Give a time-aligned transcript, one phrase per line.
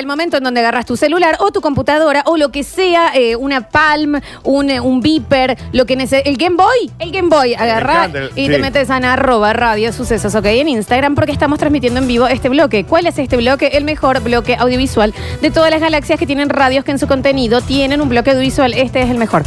[0.00, 3.36] el momento en donde agarras tu celular o tu computadora o lo que sea, eh,
[3.36, 6.26] una Palm, un, eh, un Viper, lo que necesites.
[6.30, 8.52] El Game Boy, el Game Boy, agarra encanta el- y sí.
[8.52, 12.48] te metes en arroba radio sucesos, ok, en Instagram porque estamos transmitiendo en vivo este
[12.48, 12.84] bloque.
[12.84, 13.68] ¿Cuál es este bloque?
[13.74, 17.60] El mejor bloque audiovisual de todas las galaxias que tienen radios que en su contenido
[17.60, 18.72] tienen un bloque audiovisual.
[18.74, 19.44] Este es el mejor.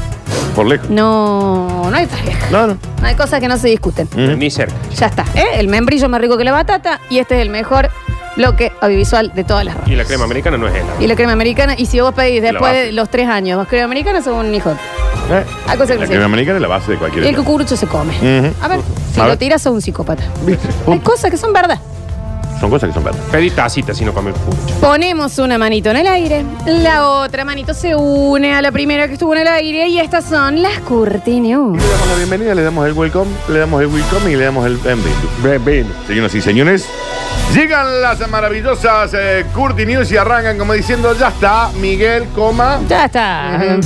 [0.56, 0.88] Por lejos.
[0.90, 2.48] No, no hay pareja.
[2.52, 2.78] No, no.
[3.02, 4.08] No hay cosas que no se discuten.
[4.38, 4.76] Ni cerca.
[4.96, 5.26] Ya está.
[5.36, 5.46] ¿eh?
[5.56, 7.90] El membrillo más rico que la batata y este es el mejor
[8.36, 9.92] bloque audiovisual de todas las radios.
[9.92, 10.94] Y la crema americana no es helada.
[11.00, 13.86] Y la crema americana, y si vos pedís después de los tres años dos crema
[13.86, 14.72] americanas, son un hijo.
[14.72, 15.44] ¿Eh?
[15.68, 17.24] Hay cosas que La crema americana es la base de cualquier.
[17.26, 18.14] Y el cucurucho se come.
[18.18, 18.54] Ujú.
[18.62, 18.80] A ver,
[19.14, 19.38] si A lo ver.
[19.40, 20.24] tiras, sos un psicópata.
[20.46, 20.68] ¿Viste?
[20.68, 21.12] Hay Punto.
[21.12, 21.80] cosas que son verdad.
[22.60, 23.20] Son cosas que son verdad.
[23.32, 24.58] Pedí tacita si no come el pucho.
[24.80, 29.14] Ponemos una manito en el aire, la otra manito se une a la primera que
[29.14, 31.78] estuvo en el aire y estas son las Curti News.
[31.78, 34.66] Le damos la bienvenida, le damos el welcome, le damos el welcome y le damos
[34.66, 34.78] el
[35.44, 35.90] bienvenido.
[36.08, 36.86] Señoras y señores,
[37.54, 42.80] llegan las maravillosas eh, Curti News y arrancan como diciendo, ya está, Miguel, coma.
[42.88, 43.78] Ya está.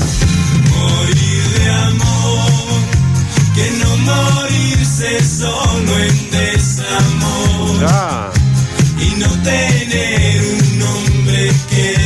[3.56, 8.37] Que no morirse solo en desamor Ya.
[9.00, 11.98] Y no tener un nombre que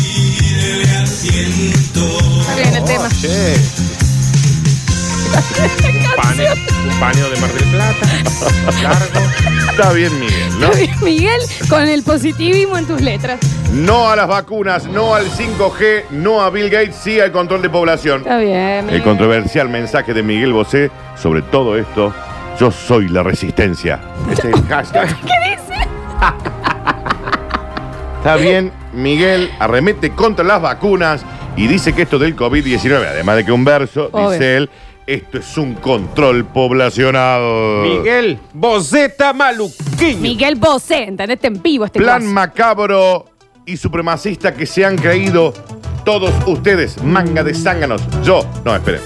[0.00, 2.04] decirle al viento.
[2.40, 3.08] Está bien el tema.
[3.20, 3.56] Che.
[5.30, 8.06] Un paneo, un paneo de Mar del Plata.
[8.82, 9.20] Largo.
[9.70, 10.66] Está bien, Miguel, ¿no?
[10.66, 13.38] Está bien, Miguel, con el positivismo en tus letras.
[13.72, 17.70] No a las vacunas, no al 5G, no a Bill Gates, sí al control de
[17.70, 18.22] población.
[18.22, 18.90] Está bien.
[18.90, 22.12] El controversial mensaje de Miguel Bosé sobre todo esto,
[22.60, 23.98] yo soy la resistencia.
[24.30, 25.08] Ese es el hashtag.
[25.22, 25.80] ¿Qué dice?
[28.18, 31.24] Está bien, Miguel arremete contra las vacunas
[31.56, 34.32] y dice que esto del COVID-19, además de que un verso, Obvio.
[34.32, 34.70] dice él,
[35.06, 37.80] esto es un control poblacional.
[37.82, 40.20] Miguel Boceta Maluquiño.
[40.20, 41.38] Miguel Bosé, ¿entendés?
[41.42, 43.24] En vivo este Plan macabro
[43.64, 45.54] y supremacista que se han creído
[46.04, 48.02] todos ustedes, manga de zánganos.
[48.22, 49.00] Yo, no, esperen.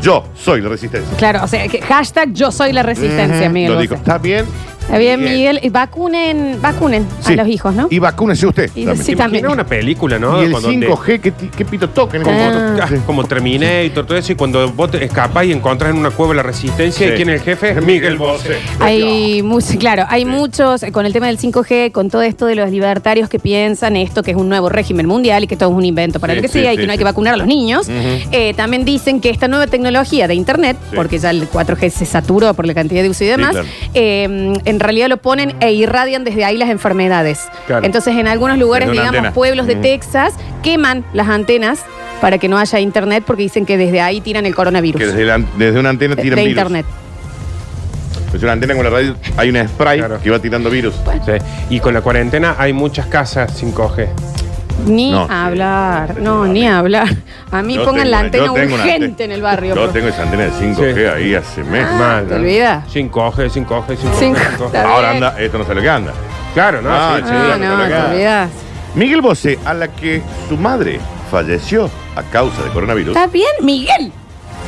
[0.00, 1.16] Yo soy la resistencia.
[1.16, 3.72] Claro, o sea, que hashtag yo soy la resistencia, Miguel.
[3.74, 4.46] Lo digo, ¿está bien?
[4.88, 5.60] Está bien, Miguel.
[5.62, 7.34] Y vacunen, vacunen Sí.
[7.34, 7.88] a los hijos, ¿no?
[7.90, 8.70] Y vacúnese usted.
[8.74, 9.04] Y también.
[9.04, 9.46] sí, también.
[9.46, 10.40] Una película, ¿no?
[10.40, 12.22] Y el Cuando 5G, ¿qué, ti- qué pito toquen?
[12.22, 12.88] Como, Ah.
[13.04, 16.42] como Terminator, todo eso, y cuando vos te escapas y encontrás en una cueva la
[16.42, 17.12] resistencia, Sí.
[17.12, 17.80] ¿y quién es el jefe?
[17.82, 18.56] Miguel Bosé.
[18.80, 22.54] Hay muchos, claro, hay muchos, eh, con el tema del 5G, con todo esto de
[22.54, 25.76] los libertarios que piensan esto que es un nuevo régimen mundial y que todo es
[25.76, 27.00] un invento para Sí, el que sí, sea y sí, que no hay sí.
[27.00, 27.88] que vacunar a los niños.
[28.32, 30.96] Eh, también dicen que esta nueva tecnología de Internet, Sí.
[30.96, 33.66] porque ya el 4G se saturó por la cantidad de uso y demás, claro.
[33.92, 37.48] eh, en realidad lo ponen e irradian desde ahí las enfermedades.
[37.66, 37.84] Claro.
[37.84, 39.34] Entonces, en algunos lugares, Desde una digamos, antena.
[39.34, 39.80] pueblos de Mm.
[39.82, 41.80] Texas, queman las antenas
[42.20, 45.00] para que no haya Internet porque dicen que desde ahí tiran el coronavirus.
[45.00, 46.58] Que desde, la- desde una antena de tiran de virus.
[46.58, 46.86] Internet.
[48.34, 50.20] Es una antena con la radio, hay una spray Claro.
[50.20, 50.94] que va tirando virus.
[51.24, 51.32] Sí.
[51.70, 54.08] Y con la cuarentena hay muchas casas 5G.
[54.86, 55.32] Ni No, sí.
[55.34, 57.08] hablar, no, ni hablar.
[57.50, 59.74] A mí Yo pongan tengo la una- antena yo tengo una urgente en el barrio.
[59.74, 61.00] Yo tengo esa antena de 5G Sí.
[61.04, 61.88] ahí hace meses.
[61.92, 62.40] Ah, Mal, ¿te ¿no?
[62.40, 62.84] olvidas?
[62.92, 63.96] 5G, 5G, 5G.
[64.18, 64.66] Cinco- 5G.
[64.66, 65.24] está Ahora bien.
[65.24, 66.12] anda, esto no sé lo que anda.
[66.54, 66.90] Claro, ¿no?
[66.92, 67.24] Ah, Sí.
[67.28, 68.50] Ah, no no, te olvidas.
[68.94, 71.00] Miguel Bosé, a la que su madre
[71.30, 74.12] falleció a causa de coronavirus, ¿Está bien, Miguel?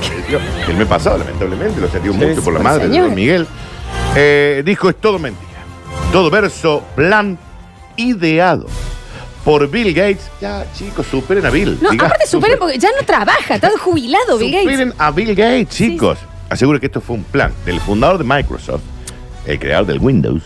[0.02, 0.38] falleció
[0.68, 3.06] el mes pasado, lamentablemente, lo sentió Sí, mucho por la madre de señor.
[3.06, 3.46] don Miguel,
[4.16, 5.46] eh, dijo es todo mentira.
[6.12, 7.38] Todo verso, plan
[7.96, 8.66] ideado
[9.50, 10.30] por Bill Gates.
[10.40, 11.76] Ya, chicos, superen a Bill.
[11.82, 14.62] No, Diga, aparte superen superen- porque ya no trabaja, está jubilado Bill Gates.
[14.70, 16.18] Superen a Bill Gates, chicos.
[16.48, 18.82] Aseguro que esto fue un plan del fundador de Microsoft,
[19.46, 20.44] el creador del Windows,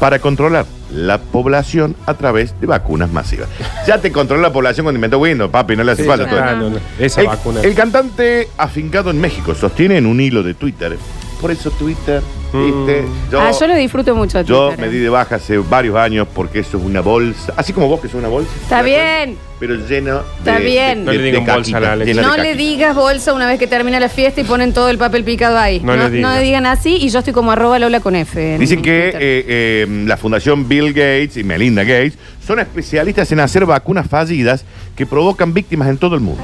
[0.00, 3.48] para controlar la población a través de vacunas masivas.
[3.86, 6.24] Ya te controló la población cuando inventó Windows, papi, no le hace Sí, falta.
[6.24, 6.40] ya todo.
[6.40, 6.78] está, no, no.
[6.98, 7.60] Esa El, vacuna.
[7.60, 10.98] el cantante afincado en México sostiene en un hilo de Twitter.
[11.40, 12.20] Por eso Twitter,
[12.58, 13.04] ¿viste?
[13.30, 14.40] Yo, ah, yo lo disfruto mucho.
[14.42, 14.90] yo Twitter, me eh.
[14.90, 17.52] di de baja hace varios años porque eso es una bolsa.
[17.56, 18.50] Así como vos que sos una bolsa.
[18.62, 19.36] Está bien.
[19.58, 20.22] Pero lleno de.
[20.38, 20.98] Está bien.
[21.00, 24.00] de- No le de digan bolsa a No le digas bolsa una vez que termina
[24.00, 25.80] la fiesta y ponen todo el papel picado ahí.
[25.80, 26.40] No le digas.
[26.40, 28.54] digan así y yo estoy como arroba Lola con F.
[28.54, 29.22] en Dicen que Twitter.
[29.22, 29.44] eh,
[29.88, 32.14] eh, la Fundación Bill Gates y Melinda Gates
[32.44, 34.64] son especialistas en hacer vacunas fallidas
[34.96, 36.42] que provocan víctimas en todo el mundo.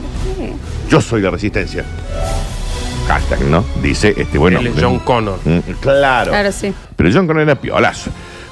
[0.88, 1.84] Yo soy la resistencia.
[3.08, 3.64] Hashtag, ¿no?
[3.82, 4.60] Dice este bueno.
[4.60, 5.38] Él es John Connor.
[5.44, 6.30] Mm, Claro.
[6.30, 6.72] Claro, sí.
[6.94, 8.10] Pero John Connor era piolazo.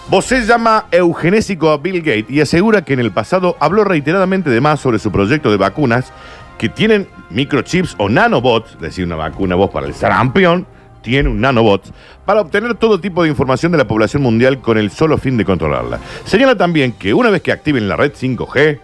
[0.08, 4.61] Bosé llama eugenésico a Bill Gates y asegura que en el pasado habló reiteradamente de
[4.61, 6.12] más sobre su proyecto de vacunas
[6.58, 10.67] que tienen microchips o nanobots, es decir, una vacuna vos para el sarampión,
[11.03, 11.82] tiene un nanobot,
[12.25, 15.44] para obtener todo tipo de información de la población mundial con el solo fin de
[15.44, 15.99] controlarla.
[16.25, 18.79] Señala también que una vez que activen la red 5G,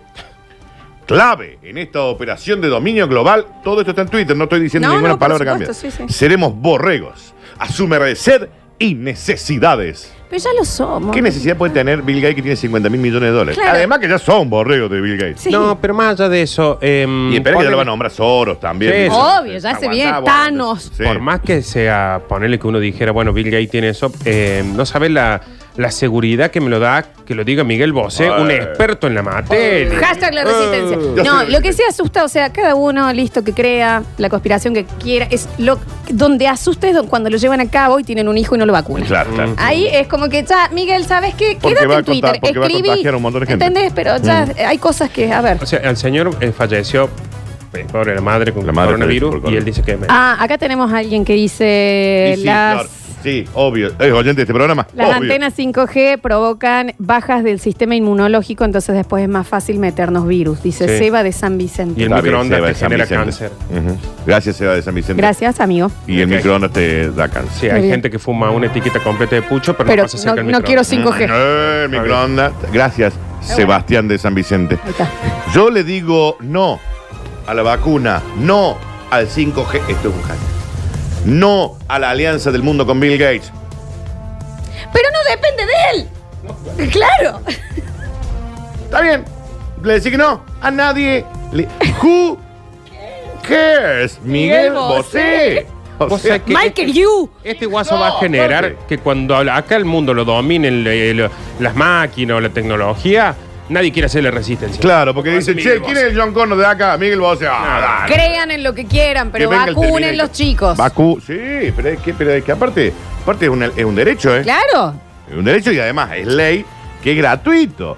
[1.07, 4.89] clave en esta operación de dominio global, todo esto está en Twitter, no estoy diciendo
[4.89, 5.91] No, ninguna no, por palabra supuesto, cambia.
[5.91, 6.13] sí, sí.
[6.13, 10.13] Seremos borregos, a su merced y necesidades.
[10.31, 11.15] Pero ya lo somos.
[11.15, 13.59] ¿Qué necesidad puede tener Bill Gates que tiene 50 mil millones de dólares?
[13.59, 13.77] Claro.
[13.77, 15.43] Además que ya son borregos de Bill Gates.
[15.43, 15.51] Sí.
[15.51, 16.79] No, pero más allá de eso.
[16.81, 19.11] em, Y espera que ya lo van a nombrar Soros también.
[19.11, 20.91] Sí, Obvio, ya se viene aguantá, Thanos.
[20.97, 21.03] sí.
[21.05, 24.87] Por más que sea, ponerle que uno dijera, bueno, Bill Gates tiene eso, eh, no
[24.87, 25.43] sabe la,
[25.77, 29.23] la seguridad que me lo da, que lo diga Miguel Bosé, un experto en la
[29.23, 29.99] materia.
[29.99, 30.97] Hashtag la resistencia.
[30.99, 31.87] Eh, no, lo que sí resistencia.
[31.89, 35.79] asusta, o sea, cada uno listo que crea la conspiración que quiera, es lo
[36.11, 38.73] donde asusta es cuando lo llevan a cabo y tienen un hijo y no lo
[38.75, 39.07] vacunan.
[39.07, 39.55] Claro, claro.
[39.57, 41.57] Ahí es como que ya, Miguel, ¿sabes qué?
[41.61, 42.89] Porque Quédate va a en Twitter, contar- porque va a escribí.
[42.89, 43.65] contagiar a un montón de gente.
[43.65, 43.93] ¿Entendés?
[43.95, 45.57] Pero ya hay cosas que, a ver.
[45.63, 47.09] O sea, el señor eh, falleció,
[47.73, 49.97] eh, pobre la madre, con La madre coronavirus, falleció por y él dice que...
[49.97, 52.89] me- Ah, acá tenemos a alguien que dice Y sí, las, claro.
[53.23, 53.89] Sí, obvio.
[53.99, 54.87] ¿Es oyente de este programa?
[54.95, 55.17] las Obvio.
[55.33, 60.89] antenas 5G provocan bajas del sistema inmunológico, entonces después es más fácil meternos virus, dice
[60.89, 61.05] Sí.
[61.05, 62.01] Seba de San Vicente.
[62.01, 63.49] Y el Está bien, microondas Seba te de San genera Vicente.
[63.71, 63.83] cáncer.
[63.93, 63.99] Ujú.
[64.27, 65.23] Gracias, Seba de San Vicente.
[65.23, 65.91] Gracias, amigo.
[66.07, 66.37] Y el Ok.
[66.37, 67.53] microondas te da cáncer.
[67.61, 67.93] Sí, Muy hay bien.
[67.95, 70.53] gente que fuma una etiqueta completa de pucho, pero, Pero no pasa no, cerca del
[70.53, 71.19] no quiero microondas.
[71.19, 71.29] 5G.
[71.31, 72.53] Eh, el microondas.
[72.73, 74.79] Gracias, Sebastián de San Vicente.
[74.89, 75.09] Está.
[75.55, 76.79] Yo le digo no
[77.47, 78.77] a la vacuna, no
[79.11, 79.81] al 5G.
[79.89, 80.52] Esto es un hashtag.
[81.25, 83.51] No a la alianza del mundo con Bill Gates.
[84.93, 86.91] Pero no depende de él.
[86.91, 87.41] Claro.
[88.85, 89.25] Está bien.
[89.83, 91.25] Le decís que no a nadie.
[91.53, 91.69] Le-
[92.03, 92.39] Who
[93.47, 94.19] cares?
[94.23, 95.67] Miguel Miguel Bosé.
[95.99, 96.15] Bosé.
[96.15, 97.31] O sea, que Michael este, Yu.
[97.45, 100.83] este guaso No, va a generar que cuando acá el mundo lo dominen
[101.61, 103.37] las máquinas o la tecnología,
[103.69, 104.81] nadie quiere hacerle resistencia.
[104.81, 106.97] Claro, porque dice, Miguel che, ¿quién es el John Connor de acá?
[106.99, 107.47] Miguel Bosé.
[107.49, 108.15] Ah, dale.
[108.15, 110.17] Crean en lo que quieran, pero Que venga el vacunen Terminator.
[110.29, 110.77] los chicos.
[110.77, 112.93] Vacu sí, pero es que, pero es que aparte,
[113.23, 114.43] aparte es, una- es un derecho, ¿eh?
[114.43, 114.95] Claro.
[115.31, 116.65] Es un derecho y además es ley
[117.03, 117.97] que es gratuito.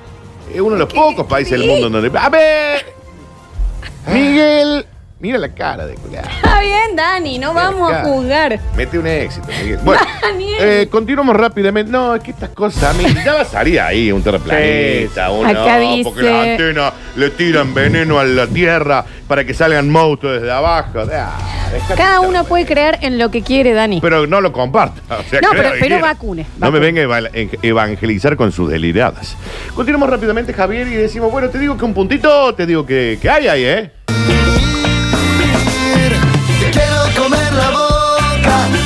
[0.54, 2.18] Es uno de los ¿Qué- pocos qué países del mundo en donde.
[2.18, 2.86] ¡A ver!
[4.12, 4.86] Miguel,
[5.24, 6.22] mira la cara de culiao.
[6.36, 8.60] Está bien, Dani, no vamos a juzgar.
[8.76, 9.78] Mete un éxito, Miguel.
[9.82, 10.54] Bueno, Daniel.
[10.60, 11.90] eh, continuamos rápidamente.
[11.90, 15.48] No, es que estas cosas, a mí ya va a salir ahí un terraplanista, uno,
[15.48, 20.34] Acá porque dice- las antenas le tiran veneno a la tierra para que salgan monstruos
[20.42, 20.90] desde abajo.
[21.10, 21.38] Ah,
[21.72, 24.00] dejate Cada uno puede creer en lo que quiere, Dani.
[24.02, 25.00] Pero no lo comparta.
[25.08, 26.02] O sea, No, crea pero- lo que pero quiera.
[26.02, 26.80] vacune, No me vacune.
[26.80, 27.30] venga a eva-
[27.62, 29.36] evangelizar con sus deliradas.
[29.74, 33.30] Continuamos rápidamente, Javier, y decimos, bueno, te digo que un puntito, te digo que, que
[33.30, 33.90] hay ahí, ¿eh?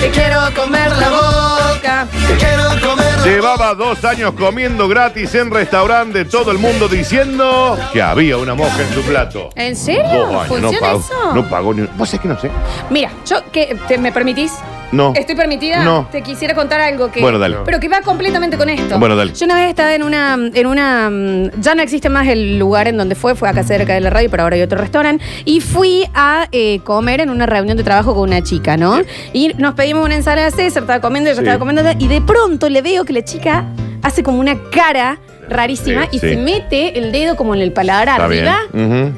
[0.00, 2.06] Te quiero comer la boca.
[2.10, 7.76] te quiero comer la Llevaba dos años comiendo gratis en restaurante, todo el mundo diciendo
[7.92, 9.50] que había una mosca en su plato.
[9.56, 10.02] ¿En serio?
[10.26, 11.34] Dos años, no ¿Funciona pagó, eso?
[11.34, 12.50] no pagó ni un- ¿Vos sabés que no sé?
[12.90, 14.52] Mira, yo, que, te- ¿me permitís?
[14.90, 15.12] No.
[15.14, 15.84] ¿Estoy permitida?
[15.84, 16.08] No.
[16.10, 17.20] Te quisiera contar algo que.
[17.20, 17.56] Bueno, dale.
[17.64, 18.98] Pero que va completamente con esto.
[18.98, 19.32] Bueno, dale.
[19.34, 20.34] Yo una vez estaba en una.
[20.54, 23.92] En una mm, ya no existe más el lugar en donde fue, fue acá cerca
[23.94, 25.22] de la radio, pero ahora hay otro restaurante.
[25.44, 28.98] Y fui a eh, comer en una reunión de trabajo con una chica, ¿no?
[29.32, 31.40] Y nos pedimos una ensalada César, estaba comiendo, yo Sí.
[31.42, 33.64] estaba comiendo, y de pronto le veo que la chica
[34.02, 35.18] hace como una cara
[35.48, 36.28] rarísima Sí, y sí.
[36.30, 38.46] se mete el dedo como en el paladar Está bien.
[38.48, 39.12] arriba.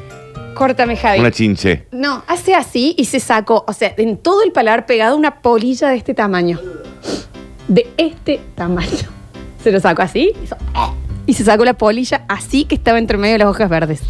[0.61, 1.21] Córtame, Javi.
[1.21, 1.87] Una chinche.
[1.91, 5.89] No, hace así y se sacó, o sea, en todo el paladar pegado una polilla
[5.89, 6.61] de este tamaño.
[7.67, 9.09] De este tamaño.
[9.65, 10.93] Se lo sacó así hizo, "Ah",
[11.25, 14.03] y se sacó la polilla así que estaba entre medio de las hojas verdes.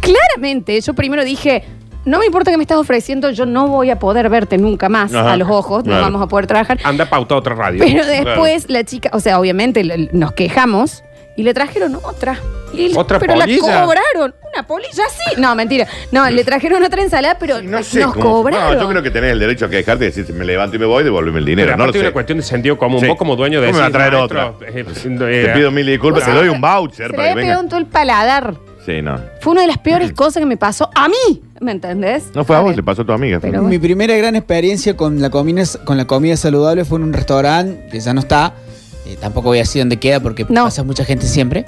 [0.00, 1.62] Claramente, yo primero dije,
[2.06, 5.12] no me importa que me estás ofreciendo, yo no voy a poder verte nunca más
[5.14, 6.02] Ajá, a los ojos, no claro.
[6.04, 6.78] vamos a poder trabajar.
[6.84, 7.84] Anda pauta otra radio.
[7.84, 11.04] Pero después la chica, o sea, obviamente nos quejamos
[11.36, 12.38] y le trajeron otra.
[12.74, 13.66] Y- ¿Otra pero polilla?
[13.66, 14.34] la cobraron.
[14.54, 15.38] Una polilla sí.
[15.40, 15.86] No, mentira.
[16.10, 18.74] No, le trajeron otra ensalada, pero Y no sé nos cómo- cobraron.
[18.76, 20.86] No, yo creo que tenés el derecho a quejarte y decir, me levanto y me
[20.86, 21.66] voy, devuélveme el dinero.
[21.68, 22.04] Pero no lo aparte sé.
[22.06, 23.00] una cuestión de sentido común.
[23.00, 23.06] Sí.
[23.08, 24.66] Vos como dueño de ¿Cómo me va a traer maestro, otra?
[24.68, 27.34] eh, Te eh, pido mil disculpas, te doy un voucher Se para le que había
[27.34, 27.60] pegado venga.
[27.60, 28.54] en todo el paladar.
[28.86, 29.20] Sí, no.
[29.40, 31.42] Fue una de las peores cosas que me pasó a mí.
[31.60, 32.30] ¿Me entendés?
[32.34, 33.38] No fue a vos, le pasó a tu amiga.
[33.38, 37.12] Pero- Mi primera gran experiencia con la comida, con la comida saludable fue en un
[37.12, 38.54] restaurante que ya no está.
[39.06, 40.64] Eh, tampoco voy a decir dónde queda porque No.
[40.64, 41.64] pasa mucha gente siempre.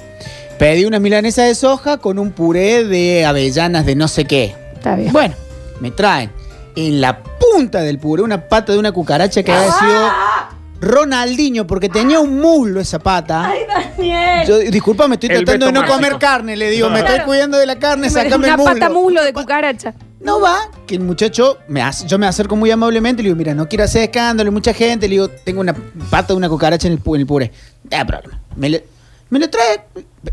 [0.57, 4.55] Pedí una milanesa de soja con un puré de avellanas de no sé qué.
[4.73, 5.11] Está bien.
[5.11, 5.35] Bueno,
[5.81, 6.31] me traen
[6.77, 10.09] en la punta del puré una pata de una cucaracha que había sido
[10.81, 13.49] Ronaldinho porque tenía un muslo esa pata.
[13.49, 14.47] Ay, Daniel.
[14.47, 15.95] Yo, disculpa, me estoy El tratando de no Mágico.
[15.97, 17.13] comer carne, le digo, me Claro.
[17.15, 18.73] estoy cuidando de la carne, sacame una el muslo.
[18.73, 19.93] pata muslo de cucaracha.
[20.25, 23.53] No va, que el muchacho, me hace- yo me acerco muy amablemente, le digo, mira,
[23.53, 25.75] no quiero hacer escándalo, mucha gente, le digo, tengo una
[26.09, 27.51] pata de una cucaracha en el, en el puré.
[27.91, 28.39] No hay problema.
[28.55, 28.79] Me lo,
[29.29, 29.85] me lo trae.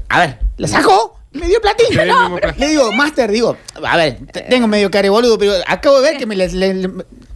[0.08, 1.18] A ver, la sacó.
[1.32, 1.90] Me dio platillo.
[2.02, 2.64] Sí, No, mismo platillo.
[2.66, 6.16] le digo, Master, digo, a ver, te- tengo medio care boludo, pero acabo de ver
[6.18, 6.48] que me le.
[6.48, 6.90] le- le-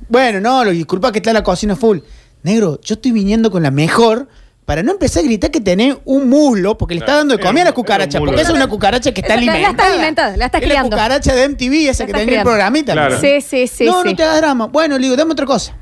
[0.08, 1.98] bueno, no, lo disculpa que está la cocina full.
[2.42, 4.28] Negro, yo estoy viniendo con la mejor
[4.66, 7.62] para no empezar a gritar que tenés un muslo, porque le está dando de comer
[7.62, 9.70] a la cucaracha, porque esa es una cucaracha que está Esa- la- alimentada.
[9.88, 10.90] está alimentada, la está Es la criando.
[10.90, 12.50] cucaracha de MTV, esa que tenía el criando.
[12.50, 12.92] programita.
[12.92, 13.18] Claro.
[13.20, 13.85] Sí, sí, sí.
[13.87, 14.08] no, sí.
[14.11, 14.66] no te hagas drama.
[14.66, 15.75] Bueno, le digo, dame otra cosa.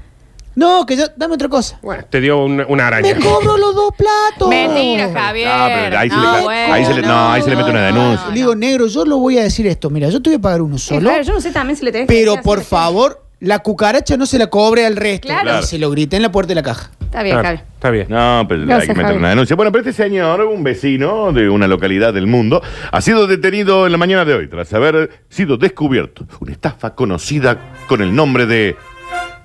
[0.57, 1.81] No, que yo, dame otra cosa.
[1.83, 3.14] Bueno, te dio una, una araña.
[3.17, 4.49] Me cobro los dos platos.
[4.49, 5.49] Mentira, Javier.
[5.50, 7.87] Ah, pero ahí se le- bueno, ahí se le- no, ahí se le mete una
[7.87, 8.29] denuncia.
[8.29, 9.91] Le digo, negro, yo lo voy a decir esto.
[9.91, 11.09] Mira, yo te voy a pagar uno solo.
[11.09, 14.17] Javier, yo no sé también si le tenés que Pero así por favor, la cucaracha
[14.17, 15.26] no se la cobre al resto.
[15.26, 15.59] Claro.
[15.61, 16.91] Y se lo grité en la puerta de la caja.
[17.14, 17.64] Está bien, Claro, Javier.
[17.75, 18.06] está bien.
[18.09, 19.18] No, pero hay que meter Javi.
[19.18, 19.54] una denuncia.
[19.54, 23.92] Bueno, pero este señor, un vecino de una localidad del mundo, ha sido detenido en
[23.92, 27.56] la mañana de hoy tras haber sido descubierto una estafa conocida
[27.87, 28.75] con el nombre de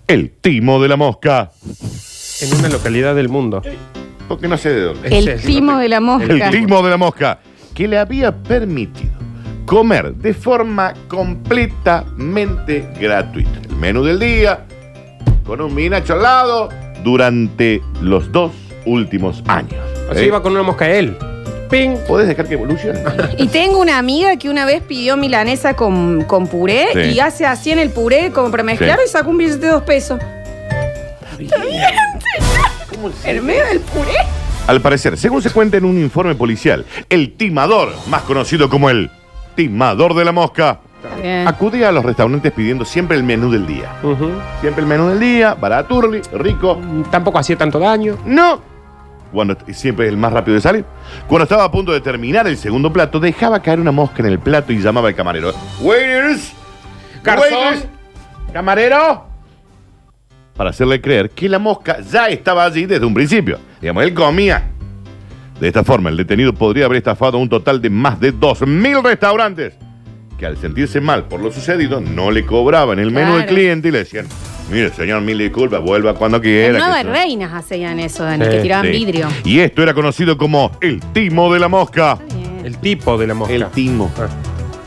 [0.08, 1.52] El Timo de la Mosca.
[2.42, 3.62] En una localidad del mundo.
[4.28, 5.10] Porque no sé de dónde.
[5.16, 6.34] El es timo de la mosca.
[6.34, 7.40] El Timo de la Mosca,
[7.76, 9.12] que le había permitido
[9.68, 13.60] comer de forma completamente gratuita.
[13.70, 14.66] El menú del día,
[15.46, 16.70] con un minacho al lado,
[17.04, 18.52] durante los dos
[18.86, 19.80] últimos años.
[20.10, 20.28] O sea, ¿Eh?
[20.28, 21.16] iba con una mosca él.
[21.70, 21.98] Ping.
[22.08, 23.00] ¿Podés dejar que evolucione?
[23.38, 27.00] Y tengo una amiga que una vez pidió milanesa con, con puré Sí.
[27.16, 29.04] y hace así en el puré como para mezclar Sí.
[29.06, 30.20] y sacó un billete de dos pesos.
[33.24, 34.18] ¿En medio del puré?
[34.68, 39.10] Al parecer, según se cuenta en un informe policial, el timador, más conocido como el
[39.56, 40.80] timador de la mosca,
[41.22, 41.48] bien.
[41.48, 43.92] acudía a los restaurantes pidiendo siempre el menú del día.
[44.04, 44.32] Ujú.
[44.62, 46.80] Siempre el menú del día, baraturli, rico.
[47.12, 48.18] Tampoco hacía tanto daño.
[48.26, 48.62] No.
[49.32, 50.86] Cuando y siempre es el más rápido de salir.
[51.28, 54.40] Cuando estaba a punto de terminar el segundo plato, dejaba caer una mosca en el
[54.40, 55.54] plato y llamaba al camarero.
[55.82, 56.54] Waiters,
[57.24, 57.54] Garzón.
[57.54, 57.88] waiters,
[58.52, 59.26] camarero.
[60.56, 63.60] Para hacerle creer que la mosca ya estaba allí desde un principio.
[63.80, 64.64] Digamos, él comía.
[65.60, 69.04] De esta forma, el detenido podría haber estafado a un total de más de 2.000
[69.04, 69.76] restaurantes
[70.40, 73.54] que al sentirse mal por lo sucedido no le cobraban el menú del Claro.
[73.54, 74.26] cliente y le decían,
[74.72, 76.80] mire señor, mil disculpas, vuelva cuando En quiera.
[76.80, 78.92] Nueva que eso- Reinas hacían eso, Dani, Sí, que tiraban Sí.
[78.92, 79.28] vidrio.
[79.44, 82.14] Y esto era conocido como el timo de la mosca.
[82.22, 82.66] Está bien.
[82.66, 83.54] El tipo de la mosca.
[83.54, 84.12] El timo.
[84.18, 84.28] Ah.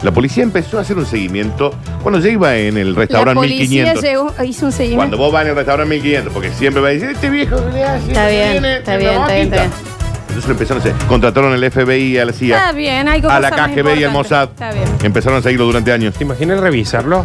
[0.03, 3.85] La policía empezó a hacer un seguimiento cuando ya iba en el La restaurante policía
[3.85, 4.03] 1500.
[4.03, 4.97] llegó, hizo un seguimiento.
[4.99, 7.85] Cuando vos vas en el restaurante 1500, porque siempre va a decir, este viejo le
[7.85, 9.65] hace, Está bien, viene, está bien, está bien, boquita".
[9.65, 9.92] está
[10.33, 11.07] Entonces lo empezaron a hacer.
[11.07, 13.79] Contrataron al FBI, a la CIA, Está bien, hay a cosas la más KGB y
[13.81, 14.13] al importantes.
[14.13, 14.49] Mossad.
[14.51, 14.85] Está bien.
[15.03, 16.15] Empezaron a seguirlo durante años.
[16.15, 17.25] ¿Te imaginas revisarlo?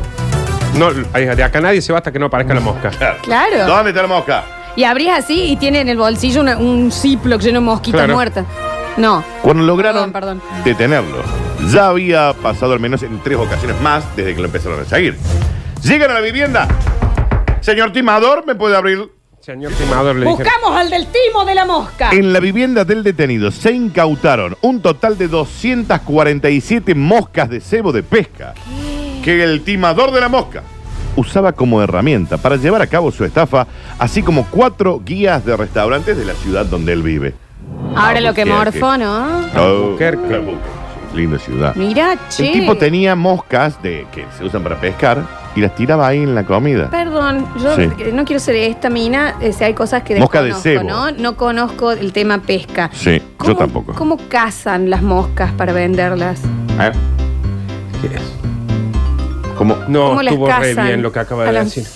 [0.75, 2.91] No, de acá nadie se va hasta que no aparezca la mosca.
[3.23, 3.65] Claro.
[3.65, 4.43] ¿Dónde está la mosca?
[4.75, 8.13] Y abrís así y tiene en el bolsillo una- un Ziploc lleno de mosquitas Claro.
[8.13, 8.45] muertas.
[8.97, 9.23] No.
[9.41, 11.23] Cuando lograron Perdón, detenerlo,
[11.71, 15.17] ya había pasado al menos en tres ocasiones más desde que lo empezaron a seguir.
[15.83, 16.67] Llegan a la vivienda.
[17.61, 19.09] Señor timador, ¿me puede abrir?
[19.47, 20.43] Señor timador le dije.
[20.43, 22.09] Buscamos al del timo de la mosca.
[22.11, 28.03] En la vivienda del detenido se incautaron un total de 247 moscas de cebo de
[28.03, 28.55] pesca
[29.23, 30.63] que el timador de la mosca
[31.15, 36.17] usaba como herramienta para llevar a cabo su estafa, así como cuatro guías de restaurantes
[36.17, 37.33] de la ciudad donde él vive.
[37.95, 38.79] Ahora lo que Albuquerque.
[38.81, 39.27] morfó, ¿no?
[39.53, 40.33] Albuquerque.
[40.33, 40.69] Albuquerque.
[41.15, 41.73] Linda ciudad.
[41.77, 42.47] Mira, che.
[42.47, 46.35] El tipo tenía moscas de, que se usan para pescar y las tiraba ahí en
[46.35, 46.87] la comida.
[46.91, 47.89] Perdón, yo Sí.
[48.13, 50.83] no quiero ser esta mina, eh, si hay cosas que Mosca de desconozco, cebo.
[50.87, 51.11] ¿no?
[51.11, 52.91] No conozco el tema pesca.
[52.93, 53.93] Sí, ¿Cómo- yo tampoco.
[53.95, 56.41] ¿Cómo cazan las moscas para venderlas?
[56.79, 56.91] ¿Eh?
[58.01, 58.21] ¿Qué es?
[59.57, 59.75] ¿Cómo?
[59.87, 60.85] No, ¿Cómo las estuvo re cazan?
[60.87, 61.87] bien lo que acaba A de decir.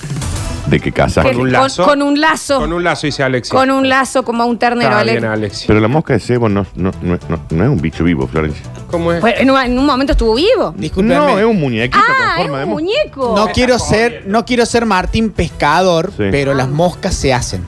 [0.68, 1.24] ¿De qué casa?
[1.24, 1.84] Con un lazo.
[1.86, 2.60] Con, un lazo.
[2.60, 3.52] Con un lazo, dice Alexis.
[3.52, 4.92] Con un lazo como un ternero.
[4.92, 5.34] Está bien, Alex.
[5.38, 5.68] Alexis.
[5.68, 8.64] Pero la mosca de cebo no, no, no, no- no es un bicho vivo, Florencia.
[8.90, 9.24] ¿Cómo es?
[9.40, 10.74] En, un, en un momento estuvo vivo.
[10.78, 11.16] Discúlpenme.
[11.16, 12.84] No, es un muñequito Ah, con es forma de un mosca.
[12.84, 13.34] muñeco.
[13.36, 16.24] No quiero ser, no quiero ser Martín Pescador, Sí.
[16.32, 17.66] pero las moscas se hacen.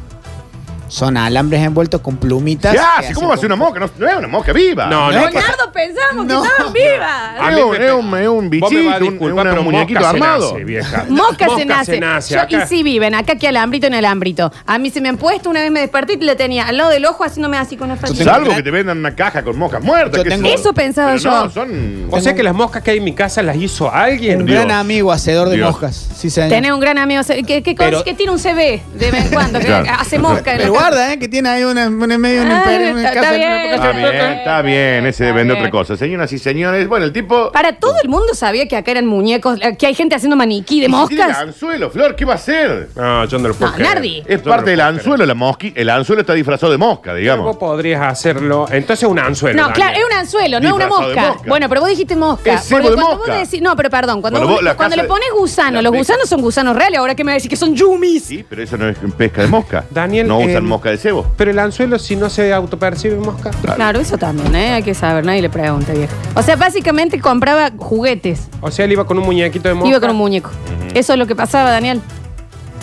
[0.93, 2.71] Son alambres envueltos con plumitas.
[2.71, 3.00] ¿Qué que hace?
[3.00, 3.79] hacen ¿Cómo va a ser una mosca?
[3.79, 4.85] No, no es una mosca viva.
[4.85, 5.12] No, no.
[5.12, 6.41] Leonardo pensamos No.
[6.43, 7.31] que estaban vivas.
[7.39, 9.09] A mí Es un- me- es un- es un Vos me bichito, vas a un-
[9.09, 10.51] disculpar, un pero muñequito mosca se armado.
[10.53, 11.05] nace, vieja.
[11.09, 11.47] Mosca,
[11.83, 12.33] se nace.
[12.35, 12.63] Yo- acá.
[12.63, 14.51] y sí viven, acá que alambrito en alambrito.
[14.67, 16.91] A mí se me han puesto, una vez me desperté y le tenía al lado
[16.91, 18.23] del ojo haciéndome así con la tengo- franja.
[18.31, 20.23] Salvo que te vendan una caja con moscas muertas.
[20.23, 21.50] Yo tengo- Eso pensaba Pero no, yo.
[21.50, 22.07] son...
[22.12, 24.41] O sea que las moscas que hay en mi casa las hizo alguien.
[24.41, 24.63] Un Dios.
[24.63, 25.71] gran amigo hacedor de Dios.
[25.71, 26.07] moscas.
[26.15, 26.50] Sí, señor.
[26.50, 29.31] Tenés un gran amigo que, que, que, Pero- que tiene un CB de vez en
[29.33, 29.88] cuando, que Claro.
[30.00, 30.51] hace mosca.
[30.51, 30.82] en la Pero casa.
[30.89, 31.19] Guarda, ¿eh?
[31.19, 33.73] Que tiene ahí una, una medio una, Ah, una está- casa- está bien.
[33.73, 35.05] Está bien, está bien.
[35.05, 35.65] Ese Está vende bien.
[35.65, 35.95] otra cosa.
[35.97, 37.51] Señoras y señores, bueno, el tipo...
[37.51, 40.87] Para todo el mundo sabía que acá eran muñecos, que hay gente haciendo maniquí de
[40.87, 41.41] ¿Y si tiene moscas.
[41.41, 42.89] el anzuelo, Flor, ¿qué va a hacer?
[42.95, 43.93] No, yo no lo puedo No, creer.
[43.93, 44.23] Nardi.
[44.27, 45.73] Es Yo parte no del puedo anzuelo, la mosqui.
[45.75, 47.19] El anzuelo está disfrazado de mosca, creer.
[47.21, 47.45] digamos.
[47.45, 48.65] Vos podrías hacerlo.
[48.71, 49.55] Entonces un anzuelo.
[49.61, 49.75] No, Daniel.
[49.75, 51.33] claro, es un anzuelo, no es una Disfrazado de mosca.
[51.33, 51.49] mosca.
[51.49, 52.53] Bueno, pero vos dijiste mosca.
[52.53, 53.31] Es cebo Porque de cuando mosca.
[53.33, 55.75] vos decís, no, pero perdón, cuando, Cuando vos- vos- la cuando casa le pones gusano,
[55.77, 56.13] la los pesca.
[56.13, 58.23] gusanos son gusanos reales, ahora que me decís que son yumis.
[58.23, 59.85] Sí, pero eso no es pesca de mosca.
[59.89, 61.25] Daniel, No usan em, mosca de cebo.
[61.38, 63.51] Pero el anzuelo, si no se autopercibe mosca.
[63.75, 64.74] Claro, eso también, ¿eh?
[64.74, 66.13] Hay que saber, nadie le pregunta, viejo.
[66.36, 68.50] O sea, básicamente compraba juguetes.
[68.60, 69.89] O sea, él iba con un muñequito de mosca.
[69.89, 70.50] Iba con un muñeco.
[70.96, 72.01] Eso es lo que pasaba, Daniel.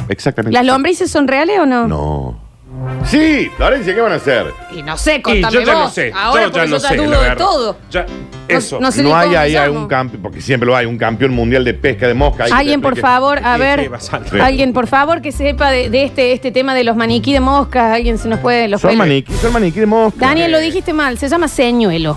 [0.08, 0.54] Exactamente.
[0.54, 1.88] ¿Las lombrices son reales o no?
[1.88, 2.49] No.
[3.04, 4.46] Sí, Florencia, ¿qué van a hacer?
[4.72, 5.84] Y no sé, Y contame yo ya vos.
[5.84, 6.12] no sé.
[6.14, 6.96] Ahora yo porque ya no yo sé.
[6.96, 7.36] dudo la de verdad.
[7.44, 7.76] todo.
[7.90, 8.06] Ya-
[8.48, 8.80] eso.
[8.80, 9.78] no sé ni no hay cómo ahí llamo.
[9.80, 12.44] un campeón, porque siempre lo hay, un campeón mundial de pesca de mosca.
[12.44, 13.06] ahí que Alguien, te por explique.
[13.08, 13.90] favor, a Sí, ver.
[14.42, 17.94] Alguien, por favor, que sepa de, de este, este tema de los maniquí de moscas.
[17.94, 18.66] Alguien se nos puede.
[18.68, 19.06] Los Son pelos.
[19.06, 20.26] maniquí, son maniquí de mosca.
[20.26, 21.16] Daniel, lo dijiste mal.
[21.18, 22.16] Se llama señuelo.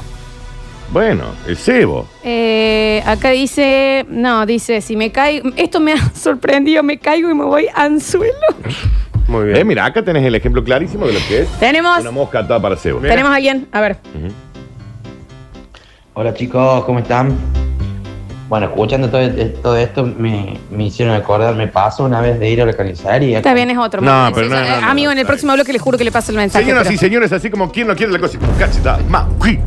[0.91, 2.07] Bueno, el cebo.
[2.23, 4.05] Eh, acá dice.
[4.09, 5.49] No, dice, si me caigo.
[5.55, 6.83] Esto me ha sorprendido.
[6.83, 8.33] Me caigo y me voy anzuelo.
[9.33, 9.57] Muy bien.
[9.57, 11.99] Eh, mira, acá tenés el ejemplo clarísimo de lo que es Tenemos.
[12.01, 12.99] una mosca atada para cebo.
[12.99, 13.67] Tenemos a alguien.
[13.71, 13.97] A ver.
[16.13, 17.35] Hola chicos, ¿cómo están?
[18.47, 19.27] Bueno, escuchando todo,
[19.63, 23.37] todo esto me, me hicieron acordar, me pasó una vez de ir a la carnicería.
[23.37, 24.01] Está bien, es otro.
[24.01, 24.35] No, momento.
[24.35, 26.03] pero no, Eh, no, no, Amigo, no, en el está próximo bloque le juro que
[26.03, 26.63] le paso el mensaje.
[26.65, 28.37] Señoras pero- y señores, así como quien no quiere la cosa.
[28.59, 28.99] Cachita.
[29.09, 29.57] Mauqui.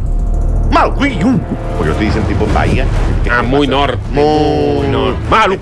[1.25, 1.41] um.
[1.77, 2.87] Porque ustedes dicen tipo Bahía.
[3.29, 3.99] Ah, muy norte.
[4.13, 5.19] Muy norte.
[5.29, 5.57] Malo.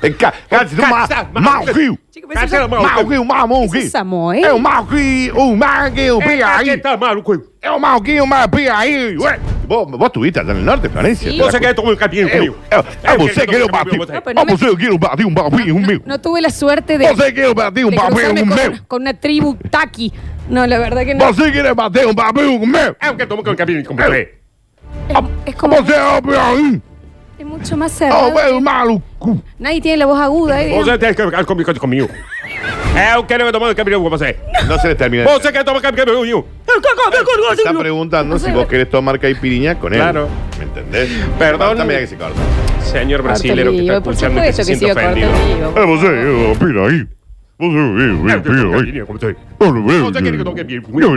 [0.00, 1.98] Eh, ca- Cachita, Cachita, Ma- Mauqui.
[2.12, 3.78] Chico, pero eso ya- Mauqui, Mauqui.
[3.78, 4.44] Ese es Samoel.
[4.44, 6.68] É o Mauqui, o Mauqui, o Piaí.
[6.70, 7.40] está malo, güey.
[7.60, 9.16] É o Mauqui, o Piaí.
[9.18, 9.38] Ué,
[9.68, 11.30] Vos, vos estuviste allá en el norte, Florencia.
[11.30, 11.36] Sí.
[11.36, 12.56] ¿Te Vos das se queda todo el camino Eu, conmigo.
[12.70, 12.78] eu,
[13.12, 13.98] eu, você quer eu bater.
[13.98, 16.00] No, pero no Ah, me- você quer eu bater um papinho meu.
[16.06, 18.66] No tuve la suerte de, Você quer eu bater um de papinho cruzarme con, meu.
[18.70, 20.10] una- con una tribu taqui.
[20.48, 21.26] No, la verdad que no.
[21.26, 22.96] Você quer bater um papinho meu.
[22.98, 24.30] É o que tomo con el camino completo.
[25.44, 25.76] Es como.
[25.82, 26.82] Você é o Piaí.
[27.38, 28.32] Es mucho más Oh, cerrado.
[28.34, 29.36] meu maluco.
[29.58, 30.60] Nadie tiene la voz aguda.
[30.60, 30.98] eh, Vos digamos.
[31.00, 31.72] tenés que hablar conmigo.
[31.78, 32.08] conmigo.
[33.14, 33.76] Eu quero tomar el
[34.10, 34.36] você.
[34.66, 35.24] No se les termina.
[35.24, 36.44] Vos querés tomar el.
[37.56, 40.00] Está preguntando si vos querés tomar caipiriña con él.
[40.00, 40.28] Claro.
[40.58, 41.10] ¿Me entendés?
[41.38, 41.78] Perdón.
[41.78, 42.40] También que se corta.
[42.82, 45.30] Señor brasilero que está escuchando que se siente ofendido.
[45.76, 45.84] Eh,
[50.22, 50.82] que toque bien?
[50.88, 51.16] No,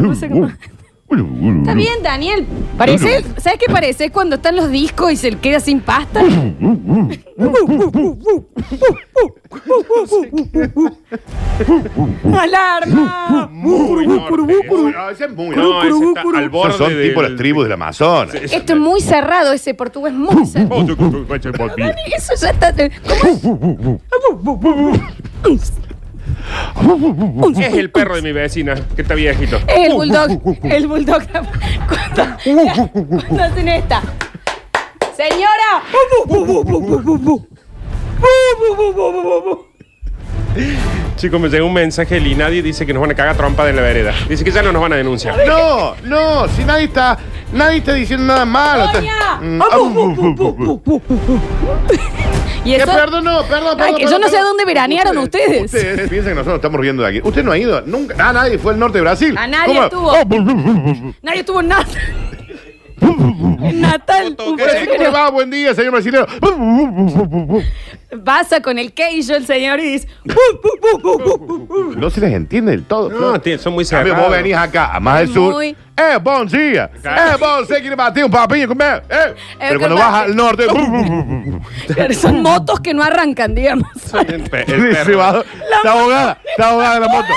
[0.00, 0.14] no
[1.60, 2.46] Está bien, Daniel.
[2.76, 4.10] Parece, ¿Sabes qué parece?
[4.10, 6.20] Cuando están los discos y se queda sin pasta.
[12.38, 13.48] ¡Alarma!
[13.50, 14.36] Muy norte.
[14.92, 15.56] No, ese es muy.
[15.56, 18.34] No, ese está al borde son tipo del- las tribus del Amazonas.
[18.34, 20.84] Esto es muy cerrado, ese portugués muy cerrado.
[21.76, 22.74] Dani, eso ya está.
[24.42, 24.92] ¿Cómo?
[25.50, 25.72] Es
[27.74, 29.56] el perro de mi vecina, que está viejito.
[29.66, 30.40] Es el bulldog.
[30.64, 31.22] El bulldog.
[31.88, 32.36] Cuando,
[33.18, 34.02] cuando hacen esta.
[35.16, 35.82] Señora.
[41.16, 43.76] Chicos, me llegó un mensaje del INADI dice que nos van a cagar trompa en
[43.76, 44.12] la vereda.
[44.28, 45.46] Dice que ya no nos van a denunciar.
[45.46, 47.18] No, no, si nadie está,
[47.52, 48.84] nadie está diciendo nada malo.
[48.84, 49.38] está- Doña.
[49.40, 51.02] Mm, ah, bu, bu, bu, bu, bu.
[52.64, 52.86] Y Que eso.
[52.92, 54.48] perdón, no, perdón, Ay, perdón, que yo perdón, no sé perdón.
[54.48, 55.64] dónde veranearon ustedes.
[55.66, 57.20] Ustedes piensan que nosotros estamos riendo de aquí.
[57.22, 58.14] Usted no ha ido nunca.
[58.18, 59.36] Ah, nadie fue al norte de Brasil.
[59.36, 59.84] A nadie ¿Cómo?
[59.84, 60.08] estuvo.
[60.12, 61.14] Oh, bu, bu, bu, bu, bu.
[61.22, 61.84] Nadie estuvo en nada.
[63.00, 64.34] En Natal.
[64.36, 65.12] ¿cómo le febrero.
[65.12, 65.30] va?
[65.30, 66.26] Buen día, señor brasileño.
[66.40, 67.62] Bu, bu, bu, bu, bu, bu.
[68.24, 70.08] Pasa con el queijo el señor y dice.
[71.96, 73.10] No se les entiende del todo.
[73.10, 73.58] No, Flor.
[73.58, 74.28] son muy A ver, cerrados.
[74.28, 75.52] vos venís acá, a más del sur.
[75.52, 76.90] Muy- ¡Eh, buen día!
[77.04, 79.04] ¡Eh, vos se quiere batir un papillo comer!
[79.08, 79.34] ¡Eh!
[79.60, 80.66] Pero cuando que vas al norte.
[80.66, 81.60] bu.
[82.14, 83.86] Son motos que no arrancan, digamos.
[84.10, 85.18] Soy el, pe- el Se perro.
[85.18, 85.44] va-
[85.76, 87.32] Está ahogada, está ahogada la moto.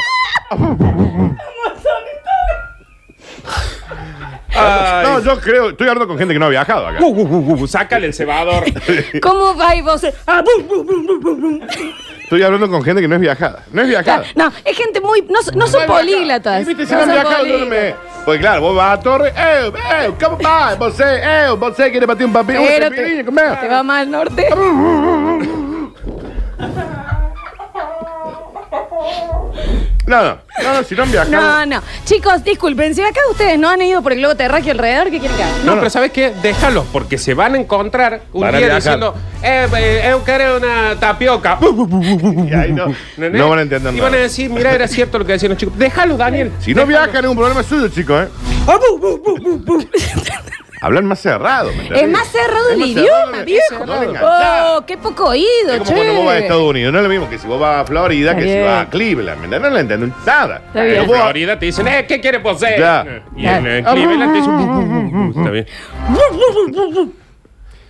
[4.60, 5.06] Ay.
[5.06, 7.00] No, yo creo, estoy hablando con gente que no ha viajado acá.
[7.00, 8.64] Uh, uh, uh, uh, sácale el cebador.
[9.22, 10.02] ¿Cómo va y vos?
[10.26, 11.60] Ah, bu, bu, bu, bu, bu, bu.
[12.24, 13.64] Estoy hablando con gente que no es viajada.
[13.72, 14.24] No es viajada.
[14.36, 15.22] No, es gente muy.
[15.30, 16.64] No, son- no son políglatas.
[16.64, 17.46] Y viste, si No no han son viajado,
[18.28, 19.30] Pues claro, vos vas a Torre.
[19.30, 20.12] ¡Eh, eh!
[20.22, 20.76] ¿Cómo va?
[20.76, 22.34] Vos, eh, vos quiere batir un.
[22.34, 24.50] Pero un te, te va más al norte.
[30.08, 31.32] No, no, no, no, si no han viajado.
[31.32, 31.82] No, no.
[32.06, 35.36] Chicos, disculpen, si acá ustedes no han ido por el globo terráqueo alrededor, ¿qué quieren
[35.36, 35.54] que haga?
[35.66, 36.32] No, pero ¿sabes qué?
[36.42, 38.82] Déjalos, porque se van a encontrar un Van a día viajar.
[38.84, 40.22] diciendo, eh, eh, eu
[40.58, 41.60] una tapioca.
[42.48, 42.86] Y ahí no,
[43.18, 43.42] ¿Entendés?
[43.42, 44.24] no van a entender Y van a nada.
[44.24, 45.78] decir, mira, era cierto lo que decían los chicos.
[45.78, 46.54] Déjalos, Daniel.
[46.62, 46.88] Si no Déjalos.
[47.12, 48.30] viajan es un problema suyo, chicos, ¿eh?
[50.80, 52.04] Hablan más cerrado, ¿me entendés?
[52.04, 53.86] Es más cerrado Es el más idioma, cerrado, viejo.
[53.88, 54.64] No le enganchás.
[54.78, 55.94] Oh, qué poco oído, Es como che.
[55.96, 56.94] cuando vos vas a Estados Unidos.
[56.94, 58.66] No es lo mismo que si vos vas a Florida Está que si bien.
[58.66, 59.40] vas a Cleveland.
[59.40, 59.70] ¿me entendés?
[59.72, 60.62] No le entienden nada.
[60.68, 60.96] Está bien.
[61.02, 62.80] En vos- Florida te dicen, eh, ¿qué quiere poseer?
[62.80, 63.06] Ya.
[63.36, 65.34] Y en eh, Cleveland te dicen.
[65.36, 65.68] Está bien.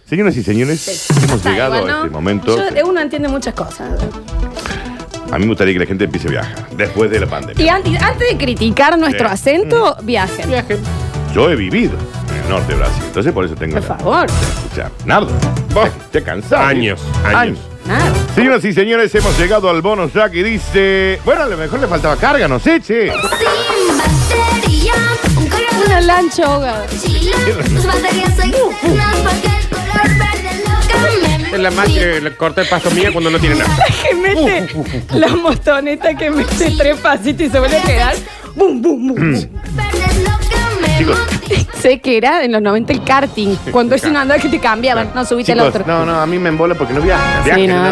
[0.05, 1.99] Señoras y señores, hemos Está llegado igual, a ¿no?
[2.05, 2.57] este momento.
[2.73, 3.91] Yo- uno entiende muchas cosas.
[5.29, 7.61] A mí me gustaría que la gente empiece a viajar después de la pandemia.
[7.65, 9.33] Y antes, antes de criticar nuestro Sí.
[9.33, 10.49] acento, viajen.
[10.49, 10.79] Viajen.
[11.37, 11.95] Yo he vivido
[12.31, 13.73] en el norte de Brasil, entonces por eso tengo.
[13.75, 14.25] Por la- favor.
[14.73, 15.29] Sea, Nardo,
[15.71, 16.63] vos, te cansado.
[16.65, 17.59] Años, años.
[17.85, 18.11] Nada.
[18.33, 21.19] Señoras y señores, hemos llegado al bonus track y dice.
[21.23, 23.11] Bueno, a lo mejor le faltaba carga, no sé, che.
[23.11, 24.93] Sin batería,
[25.37, 26.87] un cargador Una lancha ahogada.
[26.87, 27.37] chila.
[27.65, 32.67] Tus baterías porque el color verde loca me Es la más que le corta el
[32.67, 33.77] pasto mía cuando no tiene nada.
[34.01, 34.67] Que mete
[35.13, 38.15] la motoneta que mete tres pasitos y se vuelve a quedar.
[38.55, 39.15] Bum, bum, bum.
[39.33, 39.56] bum.
[40.97, 41.17] Chicos.
[41.79, 43.55] sé que era en los 90 el karting.
[43.71, 45.11] Cuando es una anda que te cambiaban.
[45.13, 45.85] No, subiste al Chicos, otro.
[45.87, 47.43] no, no, a mí me embola porque no viaja.
[47.43, 47.91] Sí, no,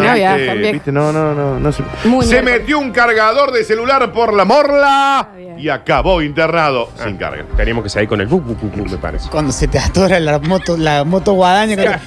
[0.86, 1.60] No, no, no.
[1.60, 2.44] no se Muy se bien.
[2.44, 5.58] metió un cargador de celular por la morla bien.
[5.58, 7.44] y acabó internado sin carga.
[7.56, 9.28] Teníamos que salir con el bu, bu, bu, bu, me parece.
[9.30, 11.76] Cuando se te atora la moto, la moto guadaña.
[11.76, 11.98] cuando-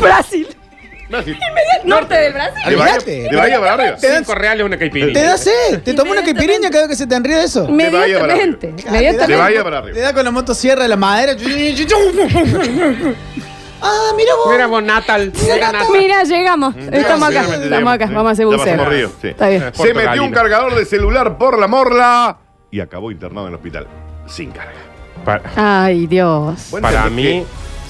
[0.00, 0.48] Brasil.
[1.22, 1.34] Sí.
[1.84, 2.62] Norte del Brasil.
[2.68, 3.28] De Bahía, Olvídate.
[3.30, 3.96] de Bahía para arriba.
[3.96, 5.12] Te dan- Cinco reales una caipirinha.
[5.12, 7.66] Te da sed, te tomó una caipirinha cada vez que se te enrida eso.
[7.68, 8.72] Inmediatamente.
[8.72, 9.36] De Inmediatamente.
[9.36, 10.06] Bahía para Te arriba.
[10.06, 11.32] da con la motosierra de la madera.
[13.82, 14.52] ah, mira vos.
[14.52, 15.32] Mira vos, Natal.
[15.42, 15.86] Mira, Natal.
[15.92, 16.74] Mira, llegamos.
[16.76, 17.44] Estamos acá.
[17.62, 18.06] Estamos acá.
[18.06, 18.64] Vamos a hacer Ya buceo.
[18.76, 19.28] pasamos río, sí.
[19.28, 19.62] Está bien.
[19.62, 22.38] Se Puerto metió un cargador de celular por la morla
[22.70, 23.86] y acabó internado en el hospital
[24.26, 24.72] sin carga.
[25.24, 26.68] Pa- Ay, Dios.
[26.70, 27.44] Bueno, Para ¿sabes mí?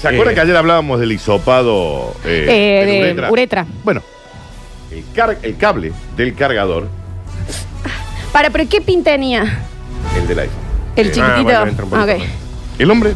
[0.05, 3.31] ¿Se acuerdan eh, que ayer hablábamos del hisopado eh, Eh, de uretra?
[3.31, 3.67] uretra.
[3.83, 4.03] Bueno,
[4.91, 6.89] el, car- el cable del cargador,
[8.33, 9.63] Para, pero ¿qué pin tenía?
[10.17, 10.59] el del iPhone.
[10.97, 11.25] El chiquitito.
[11.39, 12.19] ah, bueno, entra un poquito Ok.
[12.19, 12.29] más.
[12.79, 13.15] El hombre,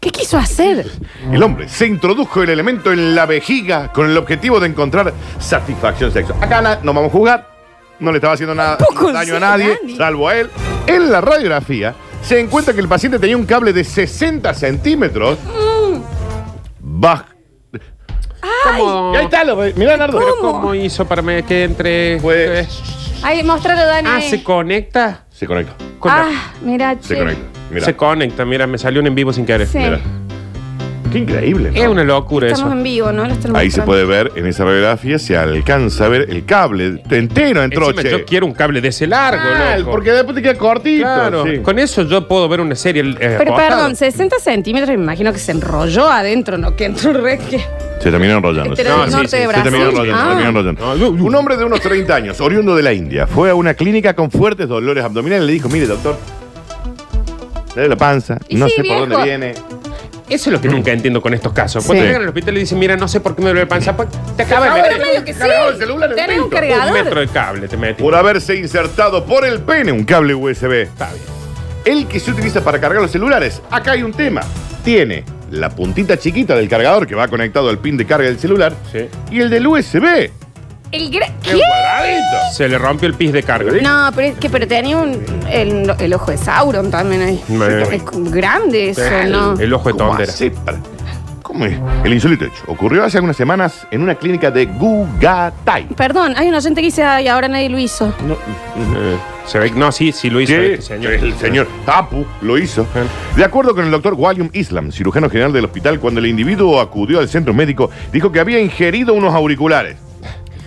[0.00, 0.90] ¿Qué quiso hacer?
[1.30, 6.10] el hombre se introdujo el elemento en la vejiga con el objetivo de encontrar satisfacción
[6.10, 6.42] sexual.
[6.42, 7.48] Acá na- no vamos a jugar,
[8.00, 9.96] no le estaba haciendo nada Tampoco daño a sé, nadie, Dani.
[9.96, 10.50] salvo a él.
[10.86, 15.38] En la radiografía se encuentra que el paciente tenía un cable de 60 centímetros.
[16.82, 17.24] Baj-
[18.64, 19.12] ¿Cómo?
[19.14, 20.18] Y ahí está, lo, mirá, Nardo.
[20.18, 20.74] ¿Pero ¿Cómo?
[20.74, 22.18] hizo para me- que entre?
[22.20, 22.68] Pues-
[23.22, 24.08] Ahí, mostralo, Dani.
[24.10, 25.24] Ah, se conecta.
[25.30, 25.74] Se conectó.
[25.98, 27.20] Con la- Ah, mira, Se che.
[27.20, 27.42] conecta.
[27.70, 29.66] Mira, Se conecta, mira, me salió un en vivo sin querer.
[29.66, 29.78] Sí.
[29.78, 30.00] mira.
[31.10, 31.70] Qué increíble.
[31.72, 31.76] ¿no?
[31.82, 32.76] Es una locura Estamos eso.
[32.78, 33.24] en vivo, ¿no?
[33.26, 33.86] Lo estamos Ahí se mostrando.
[33.86, 38.24] puede ver en esa radiografía, se alcanza a ver el cable entero entró, Encima, yo
[38.24, 39.90] quiero un cable de ese largo, Ah, loco.
[39.90, 41.02] porque después te queda cortito.
[41.02, 41.58] Claro, sí.
[41.58, 43.02] con eso yo puedo ver una serie.
[43.20, 46.76] eh, Pero perdón, 60 centímetros, me imagino que se enrolló adentro, ¿no?
[46.76, 47.58] Que entró re que.
[48.00, 48.70] Se terminó enrollando.
[48.72, 49.64] Este se era No, del sí, norte sí, de se Brasil.
[49.64, 50.28] terminó enrollando, se Ah.
[50.28, 50.96] terminó enrollando.
[51.16, 51.24] No.
[51.24, 54.30] Un hombre de unos 30 años, oriundo de la India, fue a una clínica con
[54.30, 56.16] fuertes dolores abdominales y le dijo, mire, doctor,
[57.68, 59.00] le duele la panza, Y no sí, sé viejo.
[59.00, 59.54] por dónde viene.
[60.30, 61.84] Eso es lo que nunca entiendo con estos casos.
[61.84, 62.06] Cuando Sí.
[62.08, 63.96] llegan al hospital y dicen, mira, no sé por qué me duele la panza.
[63.96, 65.38] Pues, te acaba de de meter medio que sí.
[65.40, 66.56] cargador celular en Tenés un pinto.
[66.64, 66.92] un cargador.
[67.04, 68.02] metro de cable, te metí.
[68.02, 70.82] Por haberse insertado por el pene un cable USB.
[70.82, 71.24] Está bien.
[71.84, 73.60] El que se utiliza para cargar los celulares.
[73.70, 74.42] Acá hay un tema.
[74.84, 78.72] Tiene la puntita chiquita del cargador que va conectado al pin de carga del celular
[78.92, 79.08] Sí.
[79.32, 80.30] y el del USB.
[80.92, 81.60] El gra- ¡Qué ¿Qué?
[81.60, 82.52] cuadradito!
[82.52, 83.72] Se le rompió el pis de carga.
[83.80, 87.40] No, pero es que pero tenía un, el, el ojo de Sauron también ahí.
[87.48, 89.54] Me- Es grande eso, ¿no?
[89.58, 90.78] El ojo de ¿Cómo para-
[91.42, 91.76] ¿Cómo es?
[92.04, 95.84] El insólito hecho ocurrió hace algunas semanas en una clínica de Gugatay.
[95.96, 98.06] Perdón, hay un oyente que dice, ay, ahora nadie lo hizo.
[98.26, 101.12] No, Eh, se ve, no, sí, sí lo hizo Sí, este señor.
[101.14, 102.86] el señor Apu lo hizo.
[103.36, 107.18] De acuerdo con el doctor William Islam, cirujano general del hospital, cuando el individuo acudió
[107.18, 109.96] al centro médico, dijo que había ingerido unos auriculares.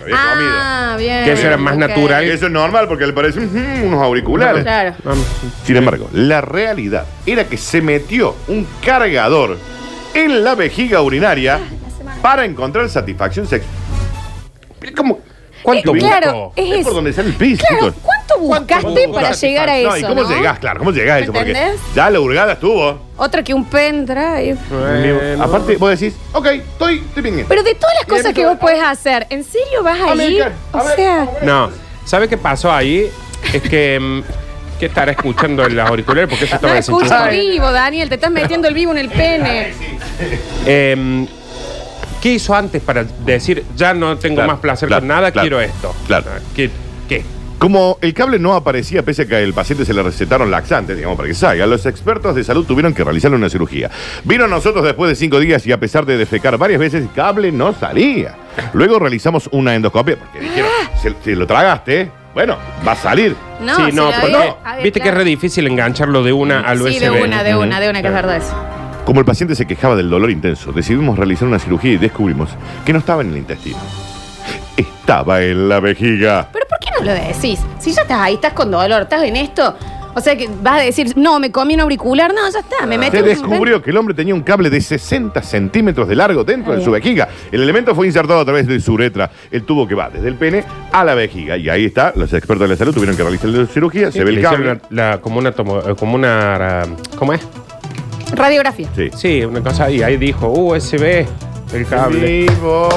[0.04, 1.24] Había Ah, bien.
[1.24, 1.80] Que eso era más ok.
[1.80, 2.24] natural.
[2.24, 4.62] Eso es normal porque le parecen ujú, unos auriculares.
[4.62, 4.94] Claro.
[5.64, 9.58] Sin embargo, la realidad era que se metió un cargador
[10.14, 11.58] en la vejiga urinaria
[12.22, 13.72] para encontrar satisfacción sexual.
[14.96, 15.20] ¿Cómo?
[15.64, 17.92] ¿Cuánto Eh, claro, es Es por donde sale el pis, Claro.
[18.02, 19.48] ¿cuánto buscaste ¿Cuánto para buscaste?
[19.48, 19.88] llegar a eso?
[19.90, 20.28] No, ¿y cómo no?
[20.28, 20.58] llegás?
[20.60, 21.32] Claro, ¿cómo llegás a eso?
[21.32, 21.80] Porque ¿Entendés?
[21.94, 22.98] ya la hurgada estuvo.
[23.16, 24.56] Otra que un pendrive.
[24.70, 25.42] Bueno.
[25.42, 27.46] Aparte, vos decís, ok, estoy, estoy bien.
[27.48, 30.44] Pero de todas las cosas que vos puedes hacer, ¿en serio vas a ir?
[30.72, 31.70] O sea, No,
[32.04, 33.08] ¿sabe qué pasó ahí?
[33.52, 33.98] Es que.
[34.00, 34.22] mm,
[34.78, 36.28] ¿Qué estará escuchando el auricular?
[36.28, 37.30] Porque eso no estaba escucho desenchufado.
[37.30, 39.72] vivo, Daniel, te estás metiendo el vivo en el pene.
[40.66, 41.26] Eh,
[42.24, 45.44] ¿Qué hizo antes para decir, ya no tengo Claro, más placer claro, con nada, claro,
[45.44, 45.94] quiero esto?
[46.06, 46.24] claro.
[46.56, 46.70] ¿Qué?
[47.06, 47.22] ¿Qué?
[47.58, 51.18] Como el cable no aparecía pese a que al paciente se le recetaron laxantes, digamos,
[51.18, 53.90] para que salga, los expertos de salud tuvieron que realizarle una cirugía.
[54.24, 57.12] Vino a nosotros después de cinco días y a pesar de defecar varias veces, el
[57.12, 58.36] cable no salía.
[58.72, 60.70] Luego realizamos una endoscopia, porque dijeron,
[61.02, 62.56] si, si lo tragaste, bueno,
[62.88, 63.36] va a salir.
[63.60, 65.18] No, sí, se no, la porque viste que es claro.
[65.18, 66.92] re difícil engancharlo de una al USB.
[66.92, 68.56] Sí, de una, de una, de una, que es verdad eso.
[69.04, 72.50] Como el paciente se quejaba del dolor intenso, decidimos realizar una cirugía y descubrimos
[72.86, 73.76] que no estaba en el intestino.
[74.76, 76.48] Estaba en la vejiga.
[76.52, 77.60] Pero ¿por qué no lo decís?
[77.78, 79.76] Si ya estás ahí, estás con dolor, estás en esto.
[80.16, 82.32] O sea que vas a decir, no, me comí un auricular.
[82.32, 84.80] No, ya está, me metí Se un- descubrió que el hombre tenía un cable de
[84.80, 87.28] 60 centímetros de largo dentro de su vejiga.
[87.52, 89.30] El elemento fue insertado a través de su uretra.
[89.50, 91.56] El tubo que va desde el pene a la vejiga.
[91.58, 94.10] Y ahí está, los expertos de la salud tuvieron que realizar la cirugía.
[94.12, 94.80] Se ve el cable.
[94.90, 96.86] la- la- como una tomo- eh, como una ah,
[97.18, 97.40] ¿cómo es?
[98.34, 98.88] Radiografía.
[98.94, 99.10] Sí.
[99.14, 101.26] Sí, una cosa, y ahí dijo USB,
[101.72, 102.46] el cable.
[102.46, 102.88] Vivo.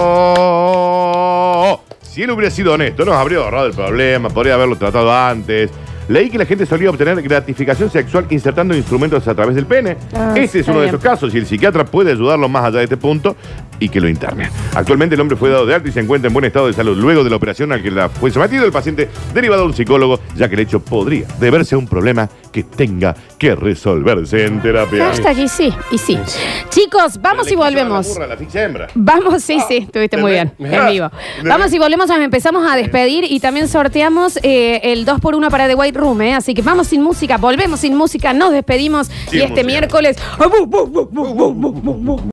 [2.02, 5.70] Si él hubiera sido honesto, nos habría ahorrado el problema, podría haberlo tratado antes.
[6.10, 9.98] Leí que la gente solía obtener gratificación sexual insertando instrumentos a través del pene.
[10.16, 10.96] Ah, este es uno de bien.
[10.96, 13.36] esos casos y el psiquiatra puede ayudarlo más allá de este punto
[13.80, 14.50] y que lo interne.
[14.76, 16.98] Actualmente el hombre fue dado de alta y se encuentra en buen estado de salud
[16.98, 20.20] luego de la operación al que la fue sometido el paciente derivado a un psicólogo,
[20.36, 25.06] ya que el hecho podría deberse a un problema que tenga que resolverse en terapia.
[25.06, 26.18] Hashtag y sí, y sí.
[26.70, 28.08] Chicos, vamos y volvemos.
[28.08, 28.88] La burra, la asfixia hembra.
[28.96, 31.10] Vamos, sí, sí, estuviste muy bien, en vivo.
[31.44, 35.76] Vamos y volvemos, nos empezamos a despedir y también sorteamos eh, el 2x1 para The
[35.76, 36.34] White Room, ¿eh?
[36.34, 39.68] así que vamos sin música, volvemos sin música, nos despedimos Sin y este música.
[39.68, 40.18] miércoles...